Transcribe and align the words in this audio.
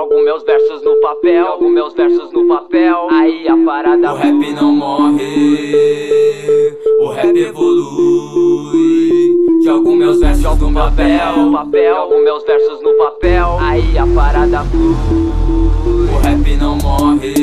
Jogo 0.00 0.24
meus 0.24 0.42
versos 0.44 0.82
no 0.82 0.98
papel, 1.02 1.44
jogo 1.44 1.68
meus 1.68 1.92
versos 1.92 2.32
no 2.32 2.48
papel. 2.48 3.06
Aí 3.10 3.46
a 3.46 3.54
parada. 3.54 4.14
O 4.14 4.16
rap 4.16 4.52
não 4.54 4.72
morre, 4.72 6.74
o 7.00 7.08
rap 7.08 7.36
evolui. 7.36 9.36
Jogo 9.62 9.94
meus 9.94 10.18
versos 10.18 10.29
no 10.40 10.72
papel, 10.72 11.36
no 11.36 11.52
papel, 11.52 11.94
jogo 11.94 12.24
meus 12.24 12.42
versos 12.44 12.82
no 12.82 12.92
papel. 12.94 13.58
Aí 13.60 13.98
a 13.98 14.06
parada 14.06 14.64
flui. 14.64 14.94
O 15.84 16.18
rap 16.22 16.56
não 16.56 16.76
morre. 16.76 17.34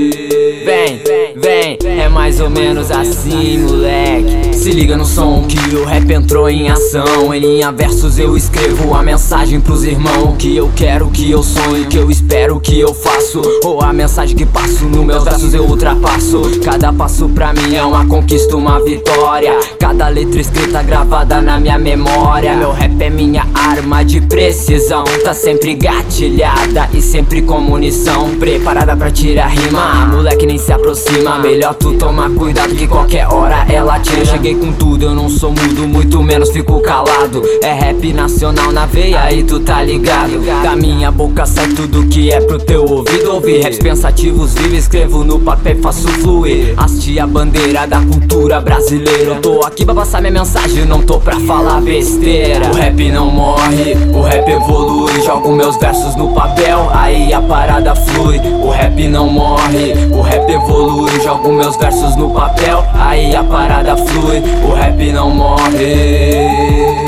Vem, 0.66 1.02
vem, 1.36 1.78
é 1.86 2.10
mais 2.10 2.40
ou 2.40 2.50
menos 2.50 2.92
assim, 2.92 3.60
moleque. 3.60 4.56
Se 4.56 4.72
liga 4.72 4.98
no 4.98 5.06
som 5.06 5.46
que 5.48 5.76
o 5.76 5.86
rap 5.86 6.12
entrou 6.12 6.50
em 6.50 6.70
ação. 6.70 7.34
Em 7.34 7.40
linha 7.40 7.72
versos 7.72 8.18
eu 8.18 8.36
escrevo 8.36 8.94
a 8.96 9.04
mensagem 9.04 9.62
pros 9.62 9.84
irmãos. 9.84 10.36
Que 10.38 10.58
eu 10.58 10.70
quero, 10.76 11.10
que 11.10 11.30
eu 11.30 11.44
sonho, 11.44 11.88
que 11.88 11.98
eu 11.98 12.10
espero, 12.10 12.60
que 12.60 12.80
eu 12.80 12.94
faço. 12.94 13.42
Ou 13.64 13.82
a 13.82 13.94
mensagem 13.94 14.36
que 14.36 14.46
passo 14.46 14.86
nos 14.86 15.06
meus 15.06 15.24
versos 15.24 15.54
eu 15.54 15.64
ultrapasso. 15.64 16.42
Cada 16.64 16.92
passo 16.92 17.30
pra 17.30 17.54
mim 17.54 17.76
é 17.76 17.84
uma 17.84 18.06
conquista, 18.06 18.58
uma 18.58 18.84
vitória. 18.84 19.58
Cada 19.80 20.08
letra 20.10 20.42
escrita 20.42 20.82
gravada 20.82 21.40
na 21.42 21.60
minha 21.60 21.78
memória. 21.78 22.56
Meu 22.56 22.72
rap 22.72 22.87
é 23.00 23.10
minha 23.10 23.46
arma 23.54 24.04
de 24.04 24.22
precisão. 24.22 25.04
Tá 25.24 25.34
sempre 25.34 25.76
gatilhada 25.76 26.90
e 26.94 27.02
sempre 27.02 27.42
com 27.42 27.60
munição. 27.60 28.30
Preparada 28.38 28.96
pra 28.96 29.12
tirar 29.12 29.48
rima. 29.48 30.08
Moleque 30.08 30.46
nem 30.46 30.58
se 30.58 30.72
aproxima. 30.72 31.40
Melhor 31.40 31.74
tu 31.76 31.94
tomar 31.94 32.30
cuidado 32.32 32.76
que 32.76 32.88
qualquer 32.88 33.28
hora 33.28 33.66
ela 33.70 34.00
tira. 34.00 34.26
Cheguei 34.26 34.56
com 34.56 34.72
tudo, 34.72 35.06
eu 35.06 35.16
não 35.16 35.30
sou 35.30 35.52
mudo, 35.52 35.88
muito 35.88 36.22
menos 36.24 36.50
fico 36.50 36.80
calado. 36.82 37.42
É 37.62 37.74
rap 37.74 38.14
nacional 38.14 38.72
na 38.72 38.86
veia 38.86 39.32
e 39.34 39.44
tu 39.44 39.60
tá 39.60 39.82
ligado. 39.82 40.40
Da 40.64 40.76
minha 40.76 41.12
boca 41.12 41.46
sai 41.46 41.68
tudo 41.70 42.08
que 42.08 42.32
é 42.32 42.40
pro 42.42 42.58
teu 42.58 42.86
ouvido 42.86 43.34
ouvir. 43.34 43.62
Raps 43.62 43.80
pensativos, 43.80 44.54
vivo, 44.54 44.76
escrevo 44.76 45.24
no 45.24 45.40
papel 45.40 45.78
e 45.78 45.82
faço 45.82 46.08
fluir. 46.08 46.74
Haste 46.78 47.20
a 47.20 47.28
bandeira 47.28 47.86
da 47.86 48.00
cultura 48.02 48.60
brasileira. 48.62 49.36
Eu 49.36 49.42
tô 49.42 49.66
aqui 49.66 49.86
pra 49.86 49.94
passar 49.94 50.22
minha 50.22 50.34
mensagem, 50.34 50.86
não 50.86 51.02
tô 51.02 51.20
pra 51.20 51.40
falar 51.42 51.82
besteira. 51.82 52.72
O 52.78 52.80
rap 52.80 53.12
não 53.12 53.32
morre, 53.32 53.96
o 54.14 54.22
rap 54.22 54.48
evolui. 54.48 55.22
Jogo 55.24 55.52
meus 55.52 55.76
versos 55.78 56.16
no 56.16 56.28
papel, 56.28 56.88
aí 56.94 57.34
a 57.34 57.42
parada 57.42 57.96
flui. 57.96 58.38
O 58.38 58.70
rap 58.70 59.08
não 59.08 59.28
morre, 59.28 59.94
o 60.12 60.22
rap 60.22 60.48
evolui. 60.48 61.10
Jogo 61.24 61.52
meus 61.54 61.76
versos 61.76 62.16
no 62.16 62.30
papel, 62.30 62.86
aí 62.94 63.36
a 63.36 63.44
parada 63.44 63.98
flui. 63.98 64.44
O 64.64 64.76
rap 64.76 65.12
não 65.12 65.32
morre, 65.32 67.04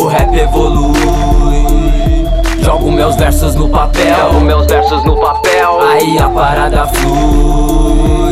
o 0.00 0.06
rap 0.08 0.36
evolui. 0.36 2.26
Jogo 2.60 2.90
meus 2.90 3.14
versos 3.14 3.54
no 3.54 3.68
papel, 3.68 4.16
jogo 4.16 4.40
meus 4.40 4.66
versos 4.66 5.04
no 5.04 5.16
papel. 5.16 5.80
Aí 5.80 6.18
a 6.18 6.28
parada 6.28 6.88
flui. 6.88 8.23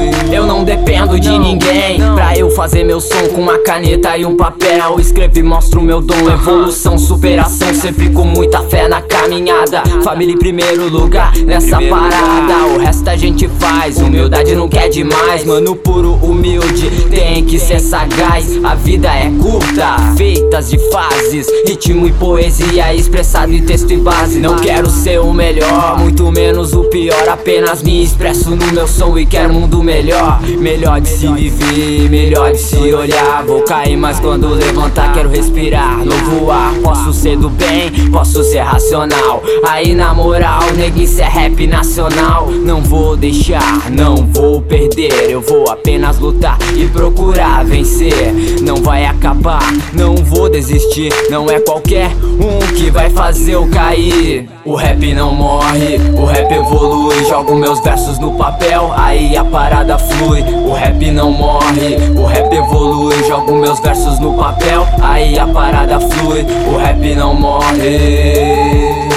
De 1.21 1.39
ninguém. 1.39 2.01
Pra 2.15 2.37
eu 2.37 2.51
fazer 2.51 2.85
meu 2.85 3.01
som 3.01 3.29
com 3.35 3.43
uma 3.43 3.59
caneta 3.59 4.17
e 4.17 4.25
um 4.25 4.37
papel. 4.37 4.99
Escrevo 4.99 5.39
e 5.39 5.43
mostro 5.43 5.81
meu 5.83 6.01
dom. 6.01 6.31
Evolução, 6.31 6.97
superação. 6.97 7.75
Sempre 7.75 8.11
com 8.11 8.25
muita 8.25 8.61
fé 8.63 8.89
na 8.89 9.03
caminhada. 9.03 9.83
Família 10.03 10.35
em 10.35 10.39
primeiro 10.39 10.89
lugar 10.89 11.37
nessa 11.39 11.81
parada. 11.81 12.67
O 12.75 12.79
resto 12.79 13.09
a 13.09 13.17
gente 13.17 13.49
faz. 13.59 13.99
Humildade 13.99 14.55
não 14.55 14.69
quer 14.69 14.89
demais. 14.89 15.45
Mano 15.45 15.77
puro, 15.77 16.15
humilde. 16.23 16.91
Tem 17.11 17.45
que 17.45 17.59
ser 17.59 17.81
sagaz. 17.81 18.63
A 18.65 18.75
vida 18.75 19.09
é 19.09 19.31
curta. 19.41 19.97
Feitas 20.17 20.71
de 20.71 20.79
fases. 20.91 21.47
Ritmo 21.67 22.07
e 22.07 22.13
poesia 22.13 22.95
Expressado 22.95 23.53
em 23.53 23.63
texto 23.63 23.93
e 23.93 23.97
base. 23.97 24.39
Não 24.39 24.57
quero 24.57 24.89
ser 24.89 25.21
o 25.21 25.33
melhor. 25.33 25.99
Muito 25.99 26.31
menos 26.33 26.73
o 26.73 26.85
pior. 26.85 27.29
Apenas 27.29 27.83
me 27.83 28.03
expresso 28.03 28.51
no 28.51 28.73
meu 28.73 28.89
som 28.89 29.19
E 29.19 29.27
quero 29.27 29.53
um 29.53 29.61
mundo 29.61 29.83
melhor. 29.83 30.41
Melhor, 30.59 31.02
de 31.03 31.09
se 31.09 31.27
viver, 31.27 32.09
melhor 32.09 32.53
de 32.53 32.59
se 32.59 32.93
olhar. 32.95 33.45
Vou 33.45 33.63
cair, 33.63 33.97
mas 33.97 34.21
quando 34.21 34.49
levantar, 34.49 35.13
quero 35.13 35.29
respirar. 35.29 36.05
Novo 36.05 36.51
ar, 36.51 36.75
posso 36.83 37.13
ser 37.13 37.37
do 37.37 37.51
bem, 37.51 37.91
posso 38.11 38.43
ser 38.45 38.61
racional. 38.61 39.43
Aí 39.69 39.95
na 39.95 40.15
moral, 40.15 40.63
neguinho, 40.77 41.05
isso 41.05 41.21
é 41.21 41.29
rap 41.29 41.67
nacional. 41.67 42.49
Não 42.51 42.81
vou 42.81 43.17
deixar, 43.17 43.91
não 43.91 44.17
vou 44.17 44.63
perder. 44.63 45.31
Eu 45.31 45.41
vou 45.41 45.69
apenas 45.69 46.19
lutar 46.19 46.59
e 46.77 46.87
procurar 46.89 47.65
vencer. 47.65 48.33
Não 48.63 48.77
vai 48.77 49.05
acabar, 49.05 49.73
não 49.93 50.15
vou 50.15 50.49
desistir. 50.49 51.13
Não 51.31 51.51
é 51.51 51.59
qualquer 51.61 52.11
um 52.23 52.75
que 52.75 52.91
vai 52.91 53.11
fazer 53.11 53.55
eu 53.55 53.67
cair. 53.69 54.49
O 54.65 54.77
rap 54.77 55.13
não 55.13 55.35
morre, 55.35 55.97
o 56.17 56.25
rap 56.25 56.53
evolui. 56.53 57.25
Jogo 57.25 57.57
meus 57.57 57.81
versos 57.81 58.21
no 58.21 58.33
papel, 58.35 58.93
aí 58.97 59.37
a 59.37 59.45
parada 59.45 59.99
flui. 59.99 60.41
O 60.43 60.73
rap 60.73 61.11
não 61.11 61.33
morre, 61.33 61.97
o 62.17 62.25
rap 62.25 62.55
evolui. 62.55 63.25
Jogo 63.27 63.57
meus 63.57 63.81
versos 63.81 64.21
no 64.21 64.35
papel, 64.35 64.87
aí 65.03 65.37
a 65.37 65.49
parada 65.49 65.99
flui. 65.99 66.47
O 66.73 66.77
rap 66.77 67.15
não 67.17 67.35
morre, 67.35 69.09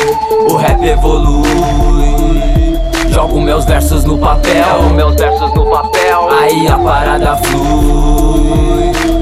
o 0.49 0.55
rap 0.55 0.83
evolui. 0.83 1.45
Jogo 3.09 3.39
meus 3.39 3.65
versos 3.65 4.03
no 4.03 4.17
papel, 4.17 4.89
meus 4.95 5.15
versos 5.15 5.53
no 5.53 5.65
papel. 5.67 6.27
Aí 6.41 6.67
a 6.67 6.77
parada 6.79 7.35
flui. 7.37 9.14